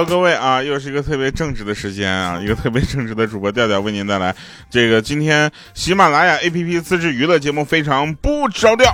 [0.00, 4.34] Hello，各位啊，又是一个特别正直的时间啊，一个特别正直的主播调调为您带来
[4.70, 8.90] 这个今天喜马拉雅 APP 自制娱乐节目非常不着调。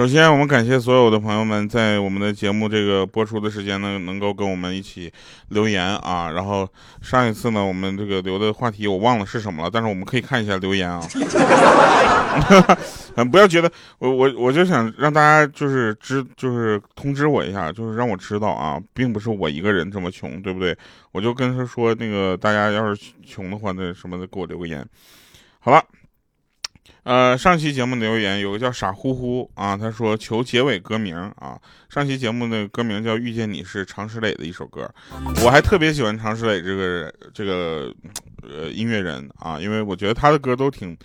[0.00, 5.12] 首先，我们感谢所有的朋友们在我们的节目这个播出的时间呢，能够跟我们一起
[5.48, 6.30] 留言啊。
[6.30, 6.66] 然后
[7.02, 11.06] 上一次呢，我们这个留的话题我忘了是什么了，但是我们可以看一下留言啊。
[13.16, 20.74] 嗯， 不要觉得我我我就想让大家就是知就是通知我一下，就是让我知道啊，并不是我一个人这么穷，对不对？
[21.12, 24.82] 我就跟他说那个大家要是穷的话，那什么的给我留个言。
[25.58, 25.84] 好了。
[27.02, 31.56] 呃，上期节目留言有个叫傻乎乎啊，他说求结尾歌名啊。
[31.88, 34.88] 上期节目的歌名叫《遇见你》，是常石磊的一首歌。
[35.42, 37.92] 我还特别喜欢常石磊这个这个
[38.42, 40.96] 呃音乐人啊，因为我觉得他的歌都挺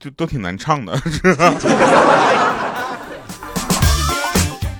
[0.00, 0.98] 就都挺难唱的。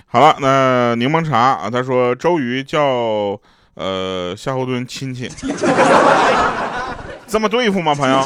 [0.08, 3.38] 好了，那柠檬茶啊，他说周瑜叫
[3.74, 5.30] 呃夏侯惇亲戚，
[7.28, 8.24] 这么对付吗，朋友？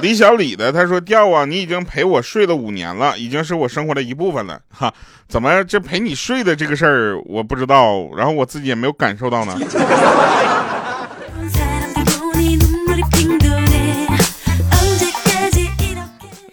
[0.00, 4.92] 李小李的他说调啊，你已经陪我睡了五年了，已经是我生活的一部分了哈。
[5.28, 9.58] 怎么这陪你睡的这个事儿我不知道，然后我自己也没有感受到呢。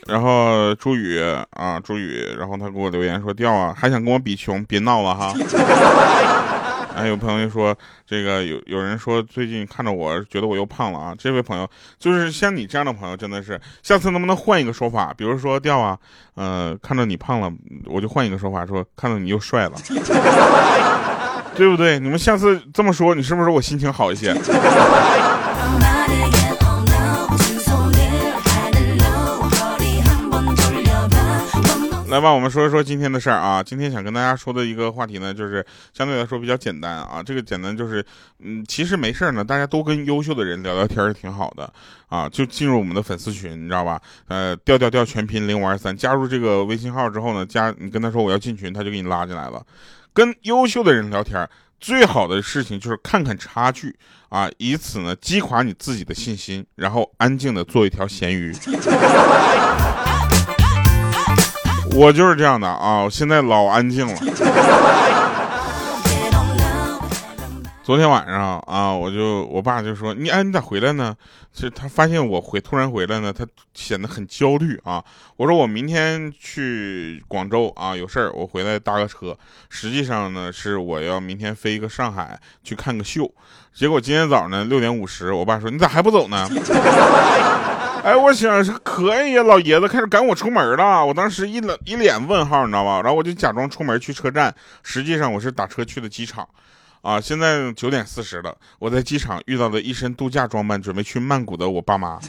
[0.08, 1.20] 然后朱宇
[1.52, 5.34] 啊，朱宇，然后他给我留言说调啊，还想跟我比穷，别闹了哈。
[7.08, 7.76] 有朋友说，
[8.06, 11.16] 这个有有人说最近看着我觉得我又胖了啊。
[11.18, 15.14] 这位朋友就是像你这样的朋友，真的是下次能不能换一个说法？
[15.18, 15.98] 比如说掉啊，
[16.36, 17.52] 呃，看到你胖了，
[17.86, 19.74] 我就换一个说法，说看到你又帅了，
[21.56, 22.00] 对不对？
[22.00, 24.34] 你们下次这么说，你是不是我心情好一些？
[32.16, 33.62] 来吧，我们说一说今天的事儿啊。
[33.62, 37.22] 今天想跟大家说的一个话题呢，就是相对来说比较简单啊。
[37.22, 38.02] 这个简单就是，
[38.40, 41.70] 嗯，其实没事儿呢，大家都跟优秀的人聊聊天儿挺好的
[42.08, 42.30] 啊。
[42.30, 44.02] 就进入我们的粉丝群，你知道吧？
[44.30, 49.62] 呃，调调调全拼零五二三，加入这个微信号之后呢，加你跟他说我要进群，他就给你拉进来了。
[50.14, 51.50] 跟优秀的人聊天儿，
[51.82, 53.94] 最好的事情就是看看差距
[54.30, 58.56] 啊，以此呢击垮你自己的信心，然后安静的做一条咸鱼。
[61.98, 64.14] 我就是这样的啊，我现在老安静了。
[67.84, 71.16] 昨天晚上啊，我就我爸就说你哎你咋回来呢？
[71.54, 75.02] 是他发现我回突然回来呢，他显得很焦虑啊。
[75.38, 79.38] 我说我明天去广州啊，有事儿我回来搭个车。
[79.70, 83.32] 实际上呢是我要明天飞一个上海去看个秀。
[83.74, 86.46] 结果今天早上呢六点五十，我爸说你咋还不走呢？
[88.06, 91.04] 哎，我想是可以呀，老爷子开始赶我出门了。
[91.04, 93.02] 我当时一脸一脸问号，你知道吧？
[93.02, 96.48] 然后我就假装出门去车站，实际上我是打车去的机场。
[97.02, 102.20] 啊，现在九点四十了，我在机场遇到了一身度假装扮，准备去曼谷的我爸妈。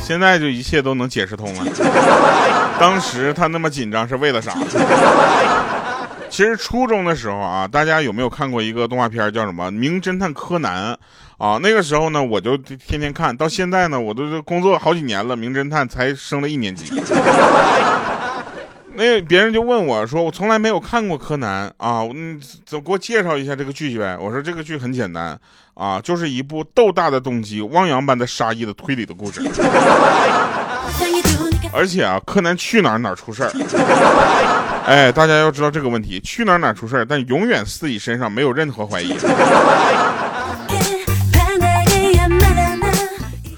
[0.00, 1.64] 现在就一切都能解释通了。
[2.80, 4.54] 当时他那么紧张是为了啥？
[6.38, 10.96] 其实初中的时候啊，大家有没有看过一个动画片叫什么《名侦探柯南》
[11.44, 11.58] 啊？
[11.60, 16.94] 那个时候呢，我就天天看到现在呢，我都工作好几年了，名侦探才升了一年级。
[18.94, 25.36] 那别人就问我说：“我从来没有看过柯南啊，嗯，给我介绍一下这个剧呗？”我说：“这个剧很简单
[25.74, 29.40] 啊，就是一部斗大的动机、汪洋般的杀意的推理的故事。”
[31.72, 33.50] 而且啊，柯南去哪儿哪儿出事儿。
[34.86, 39.14] 哎，大家要知道这个问题，去哪儿哪儿出事儿，但永远自己身上没有任何怀疑。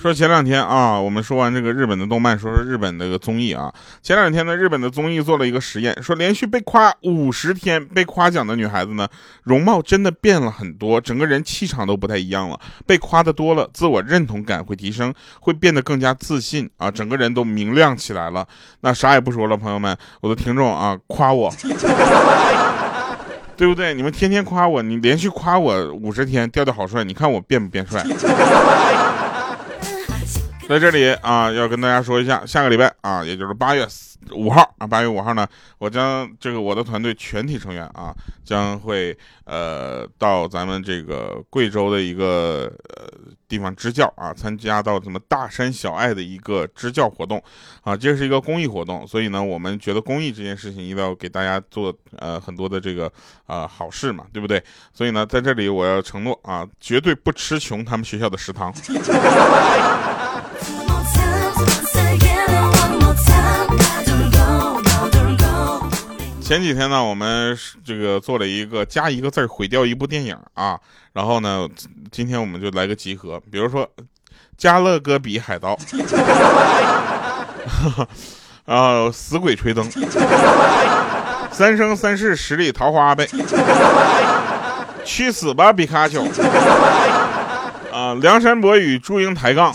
[0.00, 3.70] 说前两天啊，我们说完这个日本的动漫，说说日本那个综艺啊。
[4.02, 9.06] 前两天呢，日本的综艺做了一个实验，说连续被夸五十天被夸奖的女孩子呢，
[9.42, 12.58] 容貌真的变了很多，整个人气场都不太一样了。
[12.86, 18.48] 被夸的多了，自我认同感会提升，会变得更加自信啊，整个人都明亮起来了。
[18.80, 21.52] 那啥也不说了，朋友们，我的听众啊，夸我，
[23.54, 23.92] 对不对？
[23.92, 28.02] 你们天天夸我，你连续夸我五十天，调调好帅，你看我变不变帅？
[30.70, 33.84] 在这里啊，要跟大家说一下，下个礼拜啊，也就是八月
[34.30, 35.44] 五号啊，八月五号呢，
[35.78, 38.14] 我将这个我的团队全体成员啊，
[38.44, 43.10] 将会呃到咱们这个贵州的一个呃
[43.48, 47.42] 地方支教啊，参加到什么大山小爱的一个支教活动
[47.82, 53.10] 啊，这是一个公益活动，所以呢，我们觉得公益这件事情一定要给大家做呃很多的这个
[53.46, 54.62] 啊好事嘛，对不对？
[54.94, 58.72] 所以呢，在这里我要承诺啊，绝对不吃穷他们学校的食堂。
[66.50, 70.76] 前几天呢，我们这个做了一个加一个字毁掉一部电影啊，
[71.12, 71.68] 然后呢，
[72.10, 73.86] 今天我们就来个集合，比如说
[74.58, 75.76] 《加勒戈比海盗》，
[78.66, 79.88] 啊，死鬼吹灯，
[81.52, 83.28] 三生三世十里桃花呗，
[85.04, 86.24] 去死吧，比卡丘，
[87.92, 89.72] 啊，梁山伯与祝英抬杠，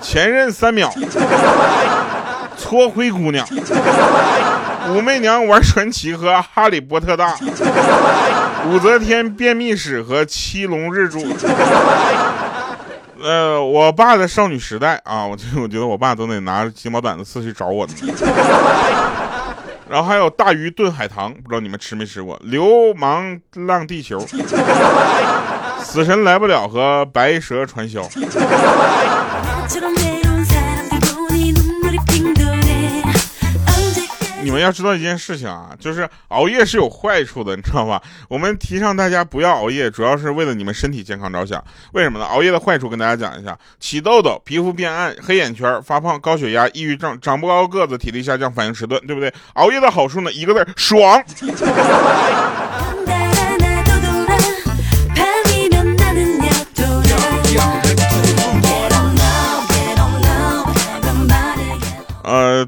[0.00, 0.88] 前任三秒，
[2.56, 3.44] 搓灰姑娘。
[4.92, 7.34] 武媚娘玩传奇和哈利波特大，
[8.68, 11.20] 武则天便秘史和七龙日柱，
[13.22, 17.92] 呃，我爸的少女时代啊，我我觉得我爸都得拿着鸡毛掸子刺去找我呢。
[19.88, 22.38] 然后还有大鱼炖海棠，不知道你们吃没吃过？
[22.44, 24.20] 流氓浪地球，
[25.82, 28.08] 死神来不了和白蛇传销。
[34.50, 38.02] 你们要知道一件事情啊，就是熬夜是有坏处的，你知道吧？
[38.28, 41.62] 我们提倡大家不要熬夜，主要是为了你们身体健康着想。
[41.92, 42.24] 为什么呢？
[42.24, 49.32] 熬夜的坏处跟大家讲一下：起痘痘、皮肤变暗、黑眼圈、发胖、高血压、抑郁症、长不高个子、体力下降、反应迟钝，对不对？
[49.52, 51.22] 熬夜的好处呢，一个字爽。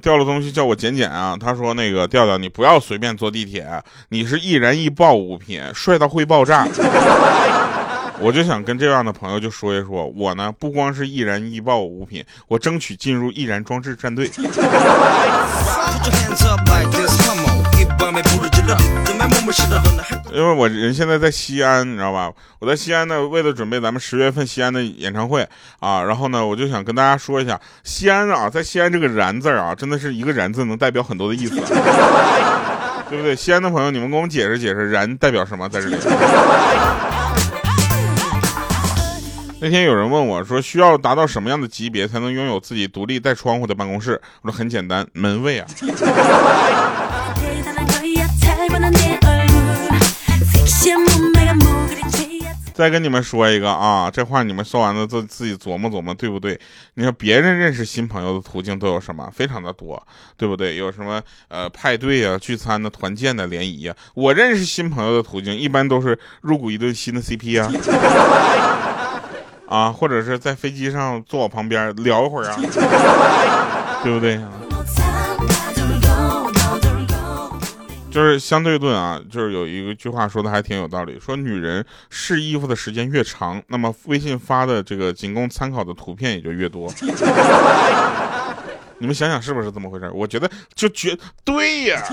[0.02, 1.37] 掉了东西叫我捡捡啊！
[1.40, 3.64] 他说那个调调，你不要随便坐地铁，
[4.08, 6.66] 你是易燃易爆物品，帅到会爆炸。
[8.19, 14.28] 我就想跟这样的朋友就说一说，我呢不光是易燃易爆物品，我争取进入易燃装置战队。
[20.32, 22.32] 因为我人现在在西安，你知道吧？
[22.58, 25.46] 我在西安呢，为了准备咱们十月份西安的演唱会
[25.78, 31.56] 啊，然后呢，我就想跟大家说一下，西安啊，在西安这个“然”字啊，真的是一个“然”字能代表很多的意思，
[33.10, 33.36] 对不对？
[33.36, 35.68] 西安的朋友，你们给我们解释解释，“然”代表什么？
[35.68, 35.96] 在这里。
[39.60, 44.20] 那天有人问我说，需要达到什么样的级别才能拥有自己独立带窗户的办公室？
[44.42, 45.66] 我说很简单，门卫啊。
[52.74, 56.58] 再跟你们说一个啊，这话你们说完了自自己琢磨琢磨，对不对？
[56.94, 59.30] 你说别人认识新朋友的途径都有什么？
[59.32, 60.02] 非常的多，
[60.36, 60.76] 对不对？
[60.76, 63.96] 有什么呃派对啊、聚餐的、团建的、联谊啊？
[64.14, 67.70] 我认识新朋友的途径一般都是入股一对新的 CP 啊，
[69.68, 72.56] 啊，或者是在飞机上坐我旁边聊一会儿啊，
[74.02, 74.40] 对不对？
[78.12, 86.93] 就是相对论啊，就是有一个句话说的还挺有道理，说女人试衣服的时间越长，那么微信发的这个仅供参考的图片也就越多。
[88.99, 90.11] 你们想想是不是这么回事？
[90.12, 92.03] 我觉得就绝对呀。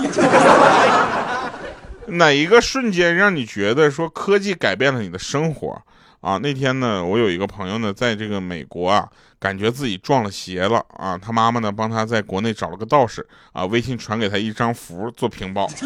[2.08, 5.82] 哪一个瞬间让你觉得说科技改变了你的生活？
[6.20, 15.66] 啊，那天呢，我有一个朋友呢，在这个美国啊，感觉自己撞了邪了啊，他妈妈呢帮他在国内找了个道士啊，微信传给他一张符做屏保。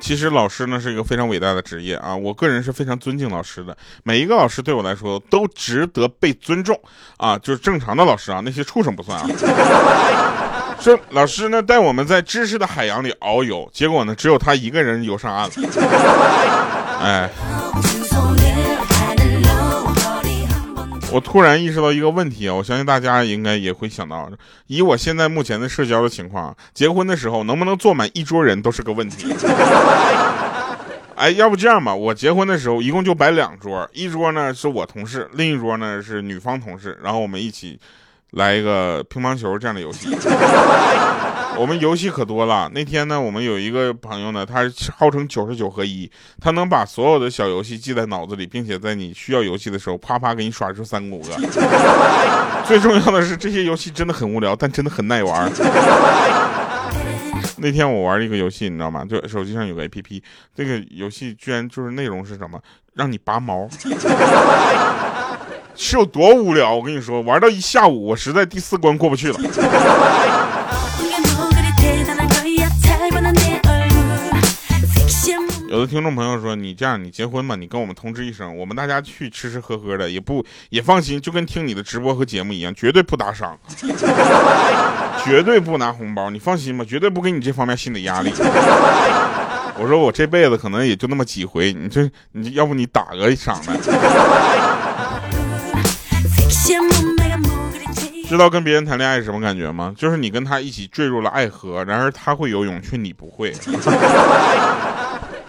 [0.00, 6.80] 其实老师呢是一个非常伟大的职业啊，我个人是非常尊敬老师的，每一个老师对我来说都值得被尊重
[7.18, 9.28] 啊，就是正常的老师啊，那些畜生不算啊。
[10.80, 15.52] 说老师呢带我们在知识的海洋里遨游，结果呢只有他一个人游上岸了。
[17.02, 17.28] 哎，
[21.12, 24.30] 我突然意识到一个问题啊，我相信大家应该也会想到，
[24.68, 29.34] 以我现在目前的社交的情况，结婚的时候能不能坐满一桌人都是个问题。
[31.16, 37.78] 哎，要不这样吧，我结婚的时候一共就摆两桌，一桌呢是我同事，另一桌呢是女方同事，然后我们一起。
[38.32, 40.08] 来一个乒乓球这样的游戏，
[41.58, 42.70] 我们游戏可多了。
[42.72, 44.60] 那天呢，我们有一个朋友呢，他
[44.96, 46.10] 号称九十九合一，
[46.40, 51.34] 他能把所有的小游戏记在脑子里，并且在你需要游戏的时候，啪啪给你耍出三五个。
[52.64, 55.50] 最重要的是，这些游戏真的很无聊，但真的很耐玩。
[57.62, 59.04] 那天我玩一个游戏，你知道吗？
[59.04, 60.22] 就手机上有个 A P P，
[60.54, 62.58] 这个游戏居然就是内容是什么？
[62.94, 63.68] 让你拔毛，
[65.76, 66.74] 是有多无聊？
[66.74, 69.40] 我跟你说，玩到一下午，我实在第四关过不去了。
[75.68, 77.54] 有的听众朋友说：“你这样，你结婚嘛？
[77.54, 83.56] 你跟我们通知一声，我们大家去吃吃喝喝的，也不也放心，就跟听你的直播和节目一样，绝对不打赏，
[85.24, 88.32] 绝对不拿红包，你放心吧，绝对不给你这方面心理压力。”
[89.78, 93.72] 我说：“我这辈子可能也就那么几回，你这你要不你打个赏呗？”
[98.28, 99.92] 知道跟别人谈恋爱是什么感觉吗？
[99.96, 103.52] 就是你跟他一起坠入了爱河，然而他会游泳，却你不会。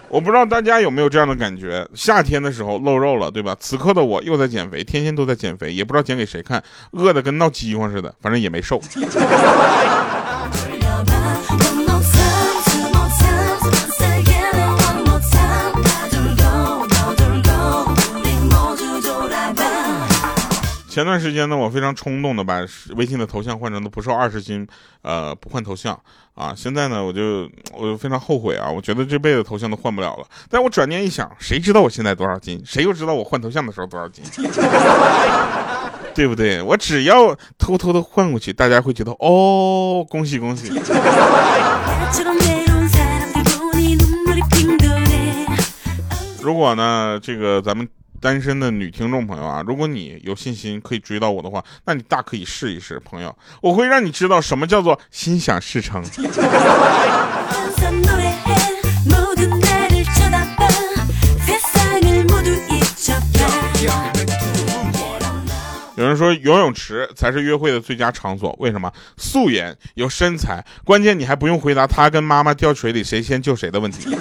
[0.08, 3.56] 我不知道大家有没有这样的感觉，夏天的时候露肉了，对吧？
[3.60, 8.82] 此刻的我又在减肥，天天都在减肥，也不知道减给谁看，饿的跟闹饥荒似的，反正也没瘦。
[20.92, 22.60] 前段时间呢，我非常冲动的把
[22.96, 24.68] 微信的头像换成了不瘦二十斤，
[25.00, 25.98] 呃，不换头像
[26.34, 26.52] 啊。
[26.54, 30.26] 现在呢，我就我就非常后悔啊，我觉得这辈子头像都换不了了。
[30.50, 32.62] 但我转念一想，谁知道我现在多少斤？
[32.66, 34.22] 谁又知道我换头像的时候多少斤？
[36.14, 36.60] 对不对？
[36.60, 40.78] 我只要偷偷的换过去，大家会觉得哦，恭喜恭喜。
[46.42, 47.88] 如果呢，这个咱们。
[48.22, 56.00] 单身的女听众朋友啊，如果你有信心可以追到我的话，那你大可以试一试，朋友，我会让你知道什么叫做心想事成。
[65.96, 68.90] 有人说游泳池才是约会的最佳场所，为什么？
[69.16, 74.16] 素颜有身材，关键你还不用回答他跟妈妈掉水里谁先救谁的问题。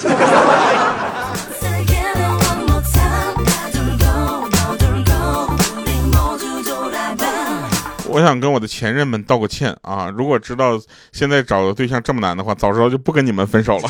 [8.21, 10.07] 我想跟我的前任们道个歉啊！
[10.15, 10.79] 如果知道
[11.11, 13.89] 现在找个对象这么难的话，早知道就不跟你们分手了。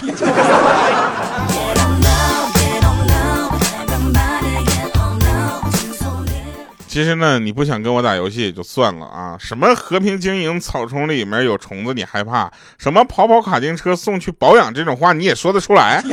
[6.87, 9.35] 其实呢，你不想跟我打游戏也就算了啊！
[9.37, 12.49] 什么和平经营草丛里面有虫子你害怕？
[12.77, 16.01] 什么跑跑卡丁车送去保养这种话你也说得出来？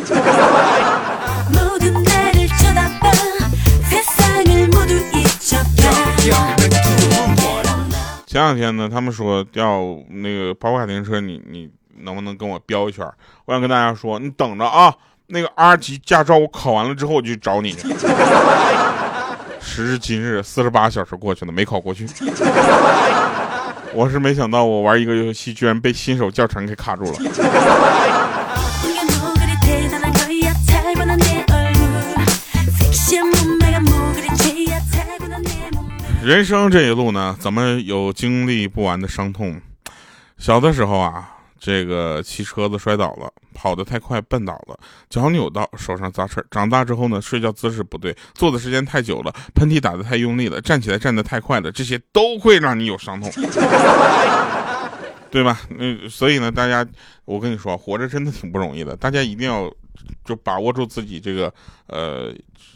[8.39, 11.69] 前两天呢，他们说要那个跑卡丁车，你你
[12.03, 13.05] 能不能跟我飙一圈？
[13.47, 14.95] 我想跟大家说，你等着啊，
[15.27, 17.73] 那个 R 级驾照我考完了之后我就找你。
[19.61, 22.07] 时至今日，四十八小时过去了，没考过去。
[23.93, 27.15] 我是没想到，我玩一个游戏居然被新手教程给卡住了。
[36.29, 39.59] 人生这一路呢，怎么有经历不完的伤痛？
[40.37, 41.27] 小的时候啊，
[41.59, 46.47] 这个骑车子摔倒了，跑得太快绊倒了，脚扭到，手上扎刺。
[46.51, 53.33] 长大之后呢，睡觉姿势不对，坐的时间太久了，喷嚏打得太用力了，站起来站得太快了，这些都会让你有伤痛，
[55.33, 55.59] 对吧？
[55.79, 56.87] 嗯，所以呢，大家，
[57.25, 59.73] 我跟你说，活着真的挺不容易的，大家一定要。
[60.25, 61.53] 就把握住自己这个
[61.87, 62.33] 呃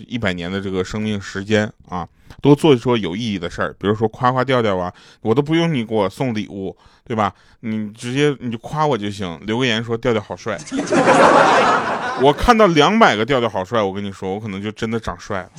[0.07, 2.07] 一百年的这个生命时间啊，
[2.41, 7.33] 多做一做有意义的事儿，比如说夸夸调调啊，我都不用你给我送礼物，对吧？
[7.61, 10.59] 你直接你就夸我就行，留个言说调调好帅。
[12.21, 15.51] 我看到两百个调调好帅，我跟你说，我可能就真的长帅了。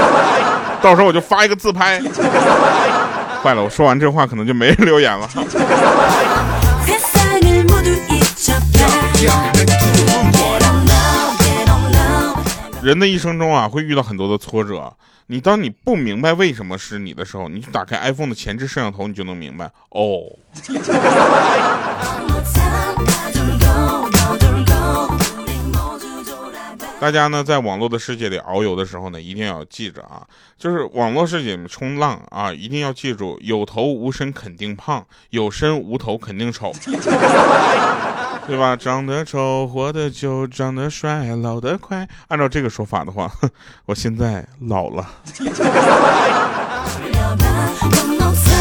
[0.82, 2.00] 到时候我就发一个自拍。
[3.42, 5.28] 坏了，我说完这话可能就没人留言了。
[12.82, 14.92] 人的一生中啊，会遇到很多的挫折。
[15.28, 20.20] 你当你不明白为什么是你的时候，你就打开 iPhone 的前置摄像头，你就能明白哦。
[27.02, 30.22] 大家呢，在网络的世界里遨游的时候呢，一定要记着啊，
[30.56, 36.72] 就是网络世界里冲浪啊，一定要记住，有头无身肯定胖，有身无头肯定丑。
[38.46, 38.76] 对吧？
[38.76, 42.08] 长得丑，活得久；长得帅，老得快。
[42.28, 43.28] 按照这个说法的话，
[43.86, 45.04] 我现在老了。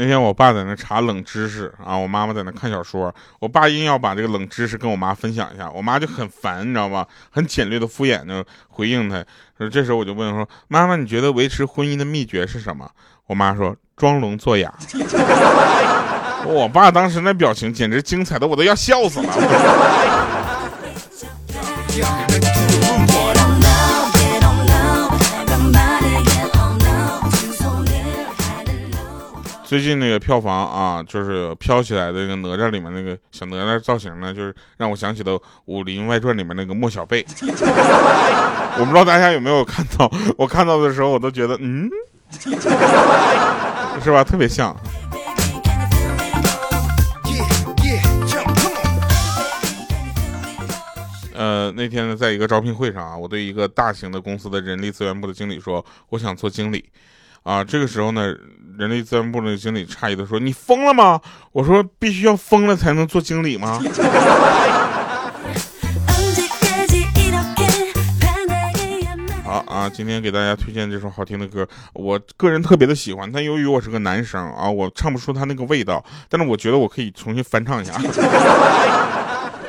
[0.00, 7.06] 那天我爸在那查冷知识啊，我妈妈在那看小说，我爸硬要把这个冷知识跟我妈分享一下，我妈就很烦，你知道吧？
[7.28, 9.22] 很简略的敷衍的回应他。
[9.58, 12.90] 说这时候我就问说：“妈妈，你觉得维持婚姻的秘诀是什么？”
[13.28, 14.72] 我妈说：“装聋作哑。
[16.48, 19.28] ”我爸当时那表情简直精彩的我都要笑死了。
[29.70, 35.34] 最近那个票房啊，就是飘起来的那个哪吒里面那个小哪吒造型呢，就是让我想起了
[35.66, 37.24] 《武林外传》里面那个莫小贝。
[38.80, 41.88] 我不知道大家有没有看到， 我看到的时候我都觉得，嗯，
[44.02, 44.24] 是吧？
[44.24, 44.76] 特别像。
[51.32, 56.84] 呃，那天呢，在一个招聘会上啊，我对一个大型的公司的人力资源部的经理说，我想做经理。
[57.42, 58.34] 啊，这个时候呢，
[58.78, 61.20] 人力资源部的经理诧异的说：“你疯了吗？”
[61.52, 63.80] 我说：“必须要疯了才能做经理吗？”
[69.42, 77.94] 好啊，今天给大家推荐这首好听的歌，我个人特别的喜欢，但由于我是个男生啊，我唱不出他那个味道，但是我觉得我可以重新翻唱一下。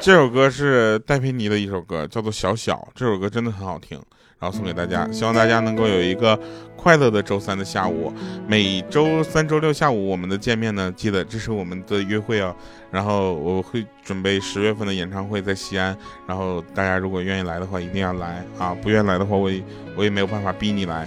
[0.02, 4.02] 这首歌是戴佩妮的一首歌，叫做《小小》，这首歌真的很好听。
[4.40, 6.38] 然后送给大家，希望大家能够有一个
[6.76, 8.12] 快乐的周三的下午。
[8.48, 12.52] 每周三、周六下午我们的见面呢，记得这是我们的约会啊。
[12.90, 18.76] 然后我会准备十月份的演唱会在西安，然后大家如果愿意来的话，一定要来啊！
[18.82, 19.64] 不愿意来的话，我也
[19.96, 21.06] 我也没有办法逼你来。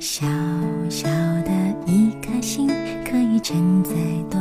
[0.00, 0.26] 小
[0.88, 1.06] 小
[1.42, 1.52] 的
[1.84, 2.66] 一颗心
[3.04, 3.92] 可以承载
[4.30, 4.39] 多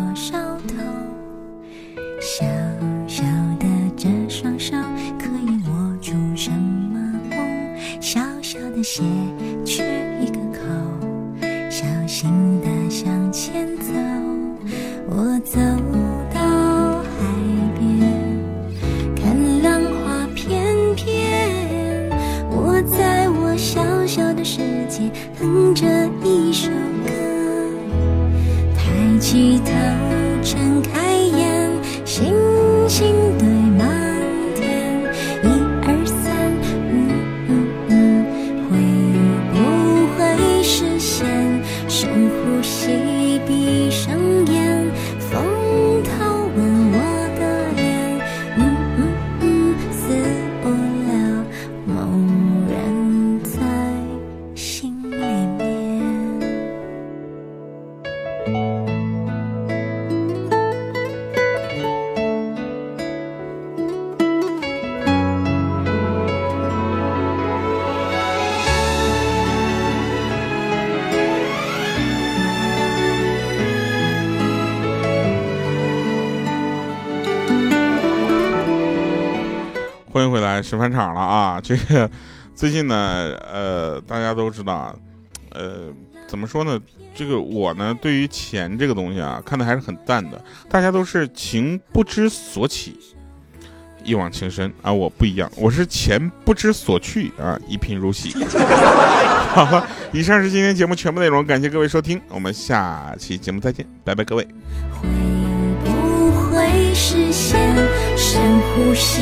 [80.60, 81.62] 来，吃饭场了啊！
[81.64, 82.10] 这个
[82.54, 84.94] 最近呢，呃，大家都知道，
[85.52, 85.92] 呃，
[86.28, 86.78] 怎么说呢？
[87.16, 90.44] 这个我呢，对于钱这个东西啊，看的还是很淡的。
[90.70, 93.00] 大家都是情不知所起，
[94.04, 98.34] 一往情深啊，我不一样，我是钱不知所去啊，一贫如洗。
[99.56, 104.46] 好了，以上是今天节目全部内容，感谢各位收听，我们下期节目再见，拜拜，各位。
[105.02, 105.08] 会
[106.20, 107.69] 不会实现？
[108.80, 109.22] 呼吸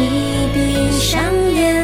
[0.54, 1.20] 闭上
[1.52, 1.84] 眼